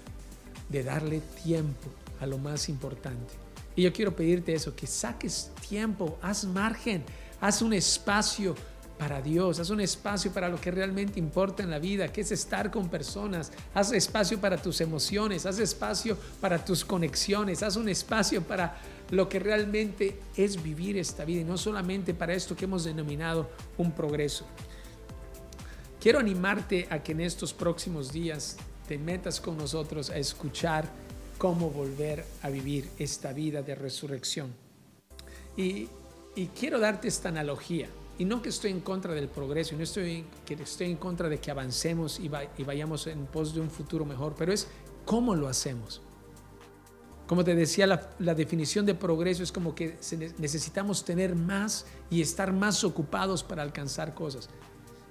de 0.71 0.83
darle 0.83 1.21
tiempo 1.43 1.89
a 2.19 2.25
lo 2.25 2.37
más 2.37 2.69
importante. 2.69 3.33
Y 3.75 3.83
yo 3.83 3.93
quiero 3.93 4.15
pedirte 4.15 4.53
eso, 4.53 4.75
que 4.75 4.87
saques 4.87 5.51
tiempo, 5.67 6.17
haz 6.21 6.45
margen, 6.45 7.03
haz 7.39 7.61
un 7.61 7.73
espacio 7.73 8.55
para 8.97 9.21
Dios, 9.21 9.59
haz 9.59 9.71
un 9.71 9.81
espacio 9.81 10.31
para 10.31 10.47
lo 10.47 10.61
que 10.61 10.69
realmente 10.69 11.19
importa 11.19 11.63
en 11.63 11.71
la 11.71 11.79
vida, 11.79 12.11
que 12.11 12.21
es 12.21 12.31
estar 12.31 12.69
con 12.69 12.87
personas, 12.89 13.51
haz 13.73 13.91
espacio 13.93 14.39
para 14.39 14.57
tus 14.57 14.79
emociones, 14.79 15.45
haz 15.45 15.57
espacio 15.57 16.17
para 16.39 16.63
tus 16.63 16.85
conexiones, 16.85 17.63
haz 17.63 17.77
un 17.77 17.89
espacio 17.89 18.43
para 18.43 18.77
lo 19.09 19.27
que 19.27 19.39
realmente 19.39 20.19
es 20.37 20.61
vivir 20.61 20.97
esta 20.97 21.25
vida 21.25 21.41
y 21.41 21.43
no 21.45 21.57
solamente 21.57 22.13
para 22.13 22.33
esto 22.33 22.55
que 22.55 22.65
hemos 22.65 22.83
denominado 22.83 23.49
un 23.77 23.91
progreso. 23.91 24.45
Quiero 25.99 26.19
animarte 26.19 26.87
a 26.89 27.01
que 27.01 27.13
en 27.13 27.21
estos 27.21 27.53
próximos 27.53 28.11
días 28.11 28.57
te 28.91 28.97
metas 28.97 29.39
con 29.39 29.57
nosotros 29.57 30.09
a 30.09 30.17
escuchar 30.17 30.83
cómo 31.37 31.69
volver 31.69 32.25
a 32.41 32.49
vivir 32.49 32.89
esta 32.99 33.31
vida 33.31 33.61
de 33.61 33.73
resurrección. 33.73 34.53
Y, 35.55 35.87
y 36.35 36.47
quiero 36.47 36.77
darte 36.77 37.07
esta 37.07 37.29
analogía. 37.29 37.87
Y 38.19 38.25
no 38.25 38.41
que 38.41 38.49
estoy 38.49 38.71
en 38.71 38.81
contra 38.81 39.13
del 39.13 39.29
progreso, 39.29 39.75
y 39.75 39.77
no 39.77 39.85
estoy, 39.85 40.25
que 40.45 40.55
estoy 40.55 40.91
en 40.91 40.97
contra 40.97 41.29
de 41.29 41.39
que 41.39 41.49
avancemos 41.49 42.19
y, 42.19 42.27
vayamos 42.27 43.07
en 43.07 43.27
pos 43.27 43.55
de 43.55 43.61
un 43.61 43.69
futuro 43.69 44.03
mejor, 44.03 44.35
pero 44.37 44.51
es 44.51 44.67
cómo 45.05 45.35
lo 45.35 45.47
hacemos. 45.47 46.01
Como 47.27 47.45
te 47.45 47.55
decía, 47.55 47.87
la, 47.87 48.09
la, 48.19 48.35
definición 48.35 48.85
de 48.85 48.93
progreso 48.93 49.41
es 49.41 49.53
como 49.53 49.73
que 49.73 49.95
necesitamos 50.37 51.05
tener 51.05 51.33
más 51.33 51.85
y 52.09 52.21
estar 52.21 52.51
más 52.51 52.83
ocupados 52.83 53.41
para 53.41 53.63
alcanzar 53.63 54.13
cosas. 54.13 54.49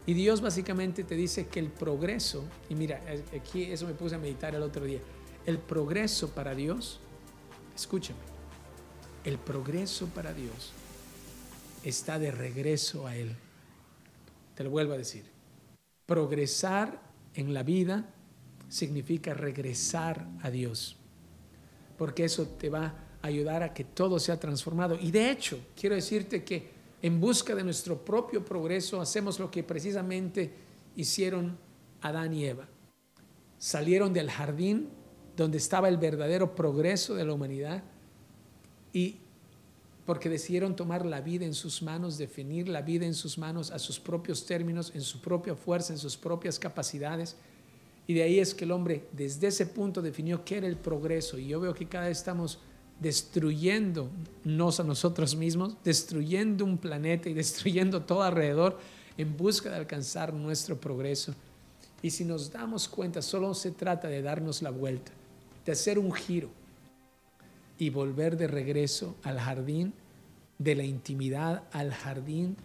Y 0.07 0.15
Dios 0.15 0.41
básicamente 0.41 1.05
te 1.05 1.15
dice 1.15 1.47
que 1.47 1.61
el 1.61 1.69
progreso, 1.69 2.45
y 2.69 2.75
mira, 2.75 3.01
aquí 3.37 3.65
eso 3.65 3.87
me 3.87 3.95
puse 3.95 4.15
a 4.15 4.19
meditar 4.19 4.55
el 4.55 4.63
otro 4.63 4.85
día, 4.85 5.01
el 5.47 5.59
progreso 5.59 6.31
para 6.31 6.55
Dios, 6.55 7.01
escúchame, 7.75 8.19
el 9.25 9.39
progreso 9.39 10.07
para 10.07 10.33
Dios 10.33 10.73
está 11.85 12.19
de 12.19 12.31
regreso 12.31 13.07
a 13.07 13.17
Él. 13.17 13.37
Te 14.55 14.65
lo 14.65 14.71
vuelvo 14.71 14.95
a 14.95 14.99
decir. 14.99 15.25
Progresar 16.07 17.01
en 17.35 17.55
la 17.55 17.63
vida 17.63 18.13
significa 18.69 19.35
regresar 19.35 20.27
a 20.43 20.51
Dios, 20.51 20.97
porque 21.99 22.25
eso 22.25 22.47
te 22.47 22.69
va 22.69 22.95
a 23.23 23.27
ayudar 23.27 23.63
a 23.63 23.75
que 23.75 23.85
todo 23.85 24.19
sea 24.19 24.41
transformado. 24.41 24.99
Y 25.01 25.11
de 25.11 25.31
hecho, 25.31 25.61
quiero 25.77 25.95
decirte 25.95 26.43
que 26.45 26.80
en 27.03 27.21
busca 27.21 27.55
de 27.55 27.65
nuestro 27.65 28.05
propio 28.05 28.45
progreso 28.45 29.01
hacemos 29.01 29.39
lo 29.39 29.51
que 29.51 29.63
precisamente 29.63 30.53
hicieron 30.97 31.59
Adán 32.03 32.35
y 32.35 32.45
Eva. 32.45 32.69
Salieron 33.59 34.13
del 34.13 34.31
jardín 34.31 34.89
donde 35.37 35.59
estaba 35.59 35.89
el 35.89 35.97
verdadero 35.97 36.55
progreso 36.55 37.15
de 37.15 37.25
la 37.25 37.33
humanidad 37.33 37.83
y 38.93 39.17
porque 40.05 40.29
decidieron 40.29 40.75
tomar 40.75 41.07
la 41.07 41.21
vida 41.21 41.45
en 41.45 41.55
sus 41.55 41.83
manos, 41.83 42.19
definir 42.19 42.69
la 42.69 42.83
vida 42.83 43.07
en 43.07 43.15
sus 43.15 43.39
manos 43.39 43.71
a 43.71 43.79
sus 43.79 44.01
propios 44.01 44.45
términos, 44.45 44.93
en 44.95 45.03
su 45.03 45.21
propia 45.21 45.55
fuerza, 45.55 45.93
en 45.93 45.99
sus 45.99 46.17
propias 46.17 46.59
capacidades. 46.59 47.37
Y 48.07 48.15
de 48.15 48.25
ahí 48.25 48.41
es 48.41 48.55
que 48.55 48.65
el 48.65 48.73
hombre 48.73 49.07
desde 49.13 49.47
ese 49.47 49.67
punto 49.67 50.03
definió 50.03 50.45
qué 50.45 50.57
era 50.57 50.67
el 50.67 50.77
progreso. 50.77 51.39
Y 51.39 51.47
yo 51.47 51.61
veo 51.61 51.75
que 51.75 51.87
cada 51.87 52.09
vez 52.09 52.19
estamos 52.19 52.59
destruyéndonos 53.01 54.79
a 54.79 54.85
nosotros 54.85 55.35
mismos, 55.35 55.77
destruyendo 55.83 56.65
un 56.65 56.79
planeta 56.79 57.29
y 57.29 57.35
destruyendo 57.35 58.03
todo 58.03 58.23
alrededor 58.23 58.79
en 59.17 59.37
busca 59.37 59.71
de 59.71 59.77
alcanzar 59.77 60.33
nuestro 60.33 60.79
progreso. 60.79 61.35
Y 62.03 62.11
si 62.11 62.25
nos 62.25 62.53
damos 62.53 62.89
cuenta, 62.89 63.23
solo 63.23 63.53
se 63.55 63.73
trata 63.73 64.09
de 64.09 64.23
darnos 64.23 64.63
la 64.63 64.71
vuelta, 64.71 65.13
de 65.65 65.73
hacer 65.73 65.99
un 65.99 66.13
giro 66.13 66.51
y 67.79 67.91
volver 67.91 68.37
de 68.37 68.47
regreso 68.47 69.17
al 69.23 69.39
jardín 69.39 69.93
de 70.59 70.75
la 70.75 70.85
intimidad, 70.85 71.65
al 71.73 71.93
jardín 71.93 72.57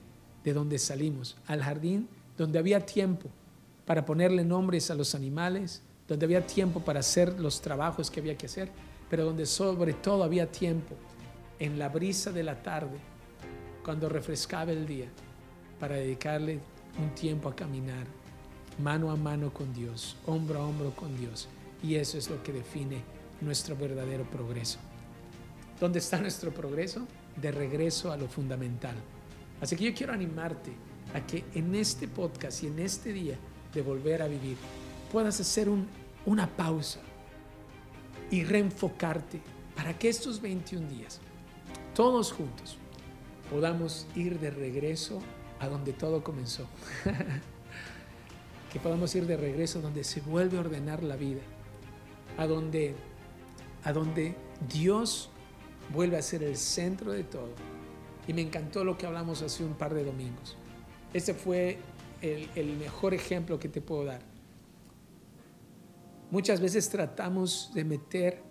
de 0.43 0.53
donde 0.53 0.77
salimos, 0.77 1.37
al 1.47 1.63
jardín 1.63 2.07
donde 2.37 2.59
había 2.59 2.85
tiempo 2.85 3.29
para 3.85 4.05
ponerle 4.05 4.43
nombres 4.43 4.91
a 4.91 4.95
los 4.95 5.15
animales, 5.15 5.81
donde 6.07 6.25
había 6.25 6.45
tiempo 6.45 6.81
para 6.81 6.99
hacer 6.99 7.39
los 7.39 7.61
trabajos 7.61 8.11
que 8.11 8.19
había 8.19 8.37
que 8.37 8.47
hacer, 8.47 8.69
pero 9.09 9.25
donde 9.25 9.45
sobre 9.45 9.93
todo 9.93 10.23
había 10.23 10.51
tiempo 10.51 10.95
en 11.59 11.79
la 11.79 11.89
brisa 11.89 12.31
de 12.31 12.43
la 12.43 12.61
tarde, 12.61 12.97
cuando 13.83 14.09
refrescaba 14.09 14.71
el 14.71 14.85
día, 14.85 15.07
para 15.79 15.95
dedicarle 15.95 16.59
un 16.97 17.13
tiempo 17.13 17.49
a 17.49 17.55
caminar 17.55 18.07
mano 18.79 19.11
a 19.11 19.15
mano 19.15 19.53
con 19.53 19.73
Dios, 19.73 20.15
hombro 20.25 20.61
a 20.61 20.65
hombro 20.65 20.91
con 20.95 21.15
Dios. 21.17 21.47
Y 21.83 21.95
eso 21.95 22.17
es 22.17 22.29
lo 22.29 22.41
que 22.43 22.51
define 22.51 23.01
nuestro 23.41 23.75
verdadero 23.75 24.23
progreso. 24.23 24.79
¿Dónde 25.79 25.99
está 25.99 26.19
nuestro 26.19 26.53
progreso? 26.53 27.07
De 27.35 27.51
regreso 27.51 28.11
a 28.11 28.17
lo 28.17 28.27
fundamental. 28.27 28.95
Así 29.61 29.75
que 29.75 29.85
yo 29.85 29.93
quiero 29.93 30.13
animarte 30.13 30.71
a 31.13 31.25
que 31.25 31.45
en 31.53 31.75
este 31.75 32.07
podcast 32.07 32.63
y 32.63 32.67
en 32.67 32.79
este 32.79 33.13
día 33.13 33.37
de 33.73 33.81
volver 33.81 34.21
a 34.21 34.27
vivir 34.27 34.57
puedas 35.11 35.39
hacer 35.39 35.69
una 36.25 36.47
pausa 36.47 36.99
y 38.31 38.43
reenfocarte 38.43 39.41
para 39.75 39.97
que 39.97 40.09
estos 40.09 40.41
21 40.41 40.87
días, 40.89 41.19
todos 41.93 42.31
juntos, 42.31 42.77
podamos 43.49 44.07
ir 44.15 44.39
de 44.39 44.51
regreso 44.51 45.21
a 45.59 45.67
donde 45.67 45.93
todo 45.93 46.23
comenzó. 46.23 46.67
que 48.71 48.79
podamos 48.79 49.13
ir 49.15 49.25
de 49.25 49.37
regreso 49.37 49.79
a 49.79 49.81
donde 49.81 50.03
se 50.03 50.21
vuelve 50.21 50.57
a 50.57 50.61
ordenar 50.61 51.03
la 51.03 51.15
vida, 51.15 51.41
a 52.37 52.45
donde, 52.45 52.95
a 53.83 53.93
donde 53.93 54.35
Dios 54.71 55.29
vuelve 55.93 56.17
a 56.17 56.21
ser 56.21 56.43
el 56.43 56.57
centro 56.57 57.11
de 57.11 57.23
todo. 57.23 57.53
Y 58.27 58.33
me 58.33 58.41
encantó 58.41 58.83
lo 58.83 58.97
que 58.97 59.05
hablamos 59.05 59.41
hace 59.41 59.63
un 59.63 59.75
par 59.75 59.93
de 59.93 60.03
domingos. 60.03 60.57
Este 61.13 61.33
fue 61.33 61.77
el 62.21 62.75
mejor 62.77 63.13
ejemplo 63.13 63.59
que 63.59 63.69
te 63.69 63.81
puedo 63.81 64.03
dar. 64.03 64.34
Muchas 66.31 66.59
veces 66.59 66.89
tratamos 66.89 67.71
de 67.73 67.85
meter 67.85 68.43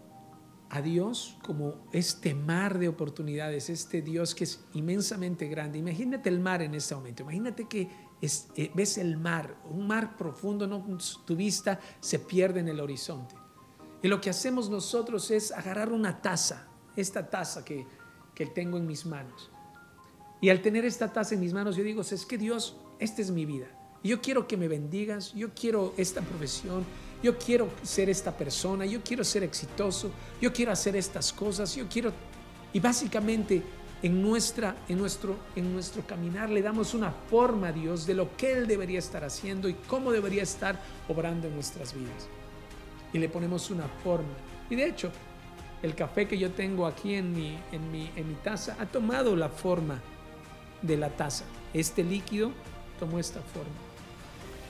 a 0.71 0.83
Dios 0.83 1.37
como 1.43 1.87
este 1.93 2.35
mar 2.35 2.79
de 2.79 2.89
oportunidades, 2.89 3.71
este 3.71 4.03
Dios 4.03 4.35
que 4.35 4.45
es 4.45 4.65
inmensamente 4.73 5.47
grande. 5.49 5.79
Imagínate 5.79 6.29
el 6.29 6.41
mar 6.41 6.63
en 6.63 6.75
este 6.75 6.95
momento, 6.95 7.23
imagínate 7.23 7.69
que 7.69 7.89
es, 8.21 8.49
eh, 8.57 8.71
ves 8.75 8.99
el 8.99 9.17
mar, 9.17 9.57
un 9.71 9.87
mar 9.87 10.17
profundo, 10.17 10.67
no, 10.67 10.85
tu 11.25 11.37
vista 11.37 11.79
se 12.01 12.19
pierde 12.19 12.61
en 12.61 12.69
el 12.69 12.81
horizonte. 12.81 13.35
Y 14.03 14.09
lo 14.09 14.21
que 14.21 14.31
hacemos 14.31 14.69
nosotros 14.69 15.31
es 15.31 15.53
agarrar 15.53 15.93
una 15.93 16.21
taza, 16.21 16.67
esta 16.97 17.31
taza 17.31 17.65
que, 17.65 17.87
que 18.35 18.47
tengo 18.47 18.77
en 18.77 18.87
mis 18.87 19.07
manos. 19.07 19.51
Y 20.41 20.51
al 20.51 20.61
tener 20.61 20.85
esta 20.85 21.13
taza 21.13 21.35
en 21.35 21.41
mis 21.41 21.55
manos, 21.55 21.77
yo 21.77 21.85
digo, 21.85 22.03
es 22.03 22.27
que 22.27 22.37
Dios, 22.37 22.77
esta 22.99 23.23
es 23.23 23.31
mi 23.31 23.47
vida. 23.47 23.67
Yo 24.03 24.21
quiero 24.21 24.47
que 24.47 24.59
me 24.59 24.69
bendigas, 24.69 25.33
yo 25.33 25.55
quiero 25.55 25.95
esta 25.97 26.21
profesión, 26.21 26.85
yo 27.25 27.39
quiero 27.39 27.71
ser 27.83 28.11
esta 28.11 28.37
persona, 28.37 28.85
yo 28.85 29.03
quiero 29.03 29.25
ser 29.25 29.45
exitoso, 29.45 30.11
yo 30.43 30.53
quiero 30.53 30.73
hacer 30.73 30.95
estas 30.95 31.33
cosas, 31.33 31.75
yo 31.75 31.89
quiero... 31.89 32.13
Y 32.75 32.81
básicamente 32.81 33.63
en, 34.03 34.21
nuestra, 34.21 34.77
en, 34.91 34.99
nuestro, 34.99 35.35
en 35.57 35.73
nuestro 35.73 36.07
caminar 36.07 36.51
le 36.51 36.61
damos 36.61 36.93
una 36.93 37.11
forma 37.11 37.69
a 37.69 37.73
Dios 37.73 38.07
de 38.07 38.13
lo 38.13 38.37
que 38.37 38.53
Él 38.53 38.67
debería 38.67 38.99
estar 38.99 39.25
haciendo 39.25 39.71
y 39.71 39.75
cómo 39.89 40.13
debería 40.13 40.43
estar 40.43 40.79
obrando 41.09 41.49
en 41.49 41.55
nuestras 41.55 41.95
vidas. 41.95 42.29
Y 43.15 43.19
le 43.19 43.31
ponemos 43.31 43.71
una 43.71 43.89
forma. 44.03 44.35
Y 44.69 44.77
de 44.77 44.87
hecho, 44.87 45.11
el 45.83 45.95
café 45.95 46.29
que 46.29 46.37
yo 46.37 46.51
tengo 46.51 46.87
aquí 46.87 47.15
en 47.15 47.33
mi, 47.33 47.59
en 47.73 47.91
mi, 47.91 48.11
en 48.17 48.29
mi 48.29 48.35
taza 48.35 48.77
ha 48.79 48.85
tomado 48.85 49.35
la 49.35 49.49
forma 49.49 49.99
de 50.83 50.99
la 50.99 51.09
taza. 51.09 51.47
Este 51.73 52.05
líquido 52.05 52.51
tomó 53.01 53.19
esta 53.19 53.41
forma. 53.41 53.94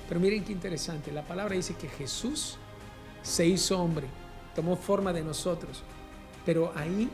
Pero 0.08 0.20
miren 0.20 0.44
qué 0.44 0.52
interesante, 0.52 1.12
la 1.12 1.22
palabra 1.22 1.54
dice 1.54 1.74
que 1.74 1.88
Jesús 1.88 2.58
se 3.22 3.46
hizo 3.46 3.80
hombre, 3.80 4.06
tomó 4.54 4.76
forma 4.76 5.12
de 5.12 5.24
nosotros, 5.24 5.82
pero 6.44 6.72
ahí 6.76 7.08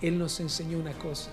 Él 0.00 0.18
nos 0.18 0.40
enseñó 0.40 0.78
una 0.78 0.92
cosa, 0.94 1.30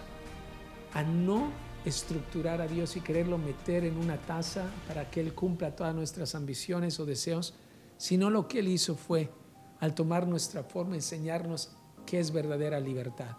a 0.94 1.04
no 1.04 1.52
estructurar 1.86 2.62
a 2.62 2.68
Dios 2.68 2.96
y 2.96 3.02
quererlo 3.02 3.38
meter 3.38 3.86
en 3.86 3.98
una 3.98 4.18
taza 4.18 4.66
para 4.88 5.10
que 5.10 5.22
Él 5.22 5.34
cumpla 5.34 5.76
todas 5.76 5.96
nuestras 5.96 6.36
ambiciones 6.36 7.00
o 7.00 7.06
deseos, 7.06 7.56
sino 7.98 8.30
lo 8.30 8.48
que 8.48 8.60
Él 8.60 8.68
hizo 8.68 8.96
fue, 8.96 9.32
al 9.80 9.96
tomar 9.96 10.28
nuestra 10.28 10.64
forma, 10.64 10.96
enseñarnos 10.96 11.72
qué 12.06 12.20
es 12.20 12.32
verdadera 12.32 12.80
libertad. 12.80 13.38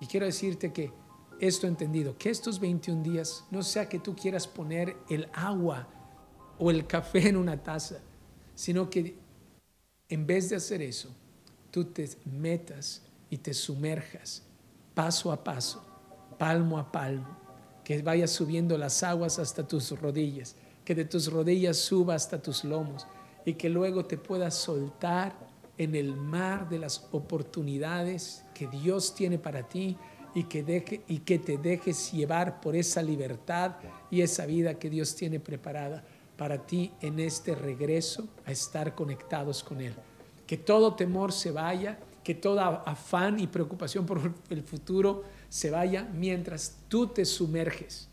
Y 0.00 0.06
quiero 0.06 0.26
decirte 0.26 0.72
que 0.72 0.92
esto 1.38 1.66
entendido, 1.66 2.16
que 2.18 2.30
estos 2.30 2.58
21 2.60 3.02
días 3.02 3.44
no 3.50 3.62
sea 3.62 3.88
que 3.88 3.98
tú 3.98 4.14
quieras 4.16 4.46
poner 4.46 4.96
el 5.08 5.28
agua 5.32 5.88
o 6.60 6.70
el 6.70 6.86
café 6.86 7.28
en 7.28 7.36
una 7.36 7.60
taza, 7.62 7.96
sino 8.54 8.90
que 8.90 9.16
en 10.08 10.26
vez 10.26 10.50
de 10.50 10.56
hacer 10.56 10.82
eso, 10.82 11.08
tú 11.70 11.86
te 11.86 12.08
metas 12.26 13.02
y 13.30 13.38
te 13.38 13.54
sumerjas 13.54 14.42
paso 14.94 15.32
a 15.32 15.42
paso, 15.42 15.82
palmo 16.36 16.78
a 16.78 16.92
palmo, 16.92 17.38
que 17.82 18.02
vayas 18.02 18.30
subiendo 18.30 18.76
las 18.76 19.02
aguas 19.02 19.38
hasta 19.38 19.66
tus 19.66 19.98
rodillas, 19.98 20.56
que 20.84 20.94
de 20.94 21.06
tus 21.06 21.32
rodillas 21.32 21.78
suba 21.78 22.14
hasta 22.14 22.42
tus 22.42 22.64
lomos 22.64 23.06
y 23.46 23.54
que 23.54 23.70
luego 23.70 24.04
te 24.04 24.18
puedas 24.18 24.54
soltar 24.54 25.34
en 25.78 25.94
el 25.94 26.14
mar 26.14 26.68
de 26.68 26.78
las 26.78 27.08
oportunidades 27.12 28.44
que 28.52 28.66
Dios 28.66 29.14
tiene 29.14 29.38
para 29.38 29.66
ti 29.66 29.96
y 30.34 30.44
que, 30.44 30.62
deje, 30.62 31.00
y 31.08 31.20
que 31.20 31.38
te 31.38 31.56
dejes 31.56 32.12
llevar 32.12 32.60
por 32.60 32.76
esa 32.76 33.02
libertad 33.02 33.76
y 34.10 34.20
esa 34.20 34.44
vida 34.44 34.74
que 34.74 34.90
Dios 34.90 35.16
tiene 35.16 35.40
preparada 35.40 36.04
para 36.40 36.56
ti 36.56 36.90
en 37.02 37.20
este 37.20 37.54
regreso 37.54 38.26
a 38.46 38.50
estar 38.50 38.94
conectados 38.94 39.62
con 39.62 39.78
Él. 39.82 39.92
Que 40.46 40.56
todo 40.56 40.94
temor 40.94 41.34
se 41.34 41.50
vaya, 41.50 41.98
que 42.24 42.34
toda 42.34 42.82
afán 42.86 43.38
y 43.38 43.46
preocupación 43.46 44.06
por 44.06 44.32
el 44.48 44.62
futuro 44.62 45.22
se 45.50 45.70
vaya 45.70 46.08
mientras 46.14 46.78
tú 46.88 47.08
te 47.08 47.26
sumerges 47.26 48.08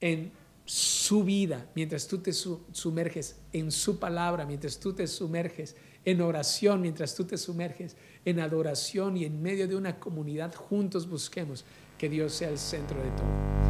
en 0.00 0.30
su 0.64 1.24
vida, 1.24 1.66
mientras 1.74 2.06
tú 2.06 2.18
te 2.18 2.32
sumerges 2.32 3.34
en 3.52 3.72
su 3.72 3.98
palabra, 3.98 4.46
mientras 4.46 4.78
tú 4.78 4.92
te 4.92 5.08
sumerges 5.08 5.74
en 6.04 6.20
oración, 6.20 6.80
mientras 6.80 7.12
tú 7.16 7.24
te 7.24 7.36
sumerges 7.36 7.96
en 8.24 8.38
adoración 8.38 9.16
y 9.16 9.24
en 9.24 9.42
medio 9.42 9.66
de 9.66 9.74
una 9.74 9.98
comunidad, 9.98 10.54
juntos 10.54 11.08
busquemos 11.08 11.64
que 11.98 12.08
Dios 12.08 12.34
sea 12.34 12.50
el 12.50 12.58
centro 12.58 13.02
de 13.02 13.10
todo. 13.10 13.61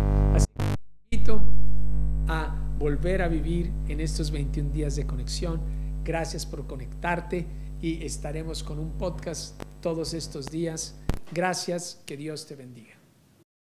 Volver 3.03 3.23
a 3.23 3.27
vivir 3.27 3.73
en 3.89 4.01
estos 4.01 4.31
21 4.31 4.71
días 4.71 4.95
de 4.95 5.05
conexión. 5.05 5.61
Gracias 6.05 6.47
por 6.47 6.69
conectarte 6.69 7.47
y 7.81 8.05
estaremos 8.05 8.63
con 8.63 8.79
un 8.79 8.93
podcast 8.93 9.61
todos 9.81 10.15
estos 10.15 10.47
días. 10.47 10.95
Gracias, 11.33 12.01
que 12.07 12.17
Dios 12.17 12.47
te 12.47 12.55
bendiga. 12.55 13.02